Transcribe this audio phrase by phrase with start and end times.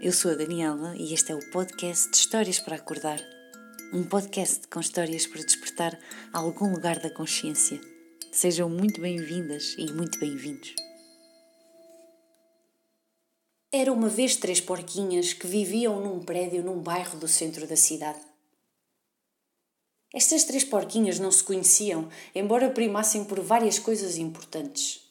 [0.00, 3.20] eu sou a Daniela e este é o podcast de Histórias para Acordar.
[3.92, 5.98] Um podcast com histórias para despertar
[6.32, 7.80] algum lugar da consciência.
[8.30, 10.72] Sejam muito bem-vindas e muito bem-vindos.
[13.72, 18.20] Era uma vez três porquinhas que viviam num prédio num bairro do centro da cidade.
[20.14, 25.10] Estas três porquinhas não se conheciam, embora primassem por várias coisas importantes: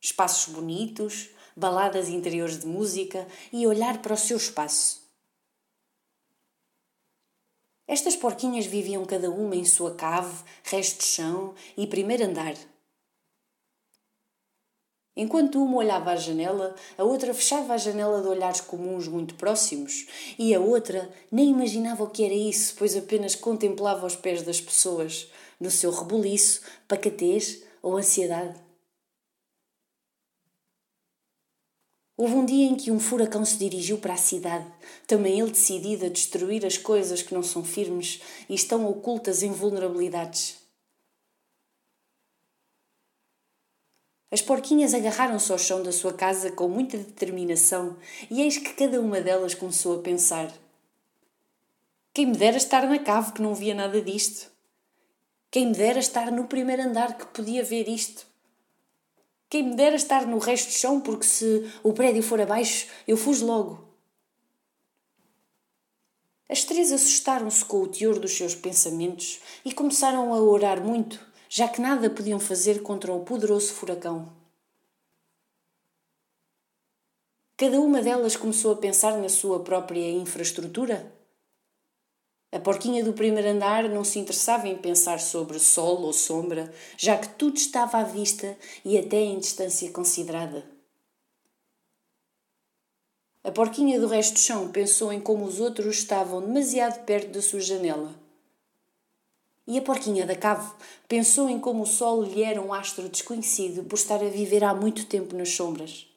[0.00, 5.00] espaços bonitos, baladas interiores de música e olhar para o seu espaço.
[7.86, 12.54] Estas porquinhas viviam cada uma em sua cave, resto de chão e primeiro andar.
[15.16, 20.06] Enquanto uma olhava à janela, a outra fechava a janela de olhares comuns muito próximos,
[20.38, 24.60] e a outra nem imaginava o que era isso, pois apenas contemplava os pés das
[24.60, 28.69] pessoas, no seu rebuliço, pacatez ou ansiedade.
[32.20, 34.66] Houve um dia em que um furacão se dirigiu para a cidade,
[35.06, 39.50] também ele decidido a destruir as coisas que não são firmes e estão ocultas em
[39.50, 40.58] vulnerabilidades.
[44.30, 47.96] As porquinhas agarraram-se ao chão da sua casa com muita determinação,
[48.30, 50.52] e eis que cada uma delas começou a pensar:
[52.12, 54.50] Quem me dera estar na cave que não via nada disto?
[55.50, 58.29] Quem me dera estar no primeiro andar que podia ver isto?
[59.50, 63.18] Quem me dera estar no resto do chão, porque se o prédio for abaixo, eu
[63.18, 63.84] fujo logo.
[66.48, 71.66] As três assustaram-se com o teor dos seus pensamentos e começaram a orar muito já
[71.66, 74.32] que nada podiam fazer contra o poderoso furacão.
[77.56, 81.12] Cada uma delas começou a pensar na sua própria infraestrutura.
[82.52, 87.16] A porquinha do primeiro andar não se interessava em pensar sobre sol ou sombra, já
[87.16, 90.64] que tudo estava à vista e até em distância considerada.
[93.44, 97.40] A porquinha do resto do chão pensou em como os outros estavam demasiado perto da
[97.40, 98.20] sua janela
[99.70, 100.68] e a porquinha da cave
[101.06, 104.74] pensou em como o sol lhe era um astro desconhecido por estar a viver há
[104.74, 106.09] muito tempo nas sombras.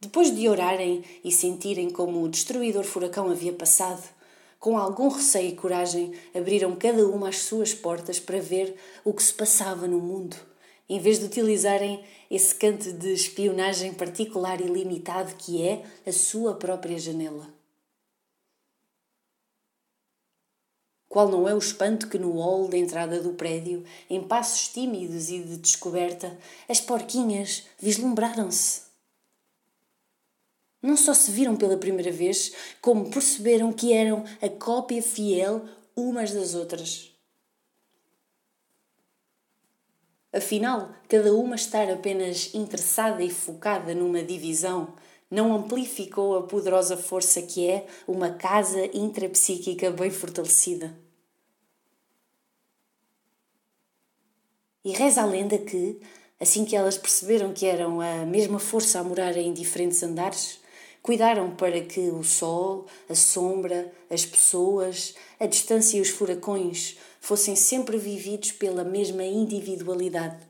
[0.00, 4.02] Depois de orarem e sentirem como o destruidor furacão havia passado,
[4.58, 8.74] com algum receio e coragem, abriram cada uma as suas portas para ver
[9.04, 10.36] o que se passava no mundo,
[10.88, 16.54] em vez de utilizarem esse canto de espionagem particular e limitado que é a sua
[16.54, 17.52] própria janela.
[21.10, 25.28] Qual não é o espanto que no hall da entrada do prédio, em passos tímidos
[25.28, 26.38] e de descoberta,
[26.68, 28.89] as porquinhas vislumbraram-se.
[30.82, 35.64] Não só se viram pela primeira vez, como perceberam que eram a cópia fiel
[35.94, 37.10] umas das outras.
[40.32, 44.94] Afinal, cada uma estar apenas interessada e focada numa divisão
[45.30, 50.96] não amplificou a poderosa força que é uma casa intrapsíquica bem fortalecida.
[54.84, 56.00] E reza a lenda que,
[56.40, 60.60] assim que elas perceberam que eram a mesma força a morar em diferentes andares,
[61.02, 67.56] cuidaram para que o sol, a sombra, as pessoas, a distância e os furacões fossem
[67.56, 70.49] sempre vividos pela mesma individualidade